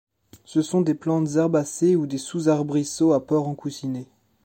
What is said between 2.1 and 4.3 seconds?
sous-arbrisseaux à port en coussinet.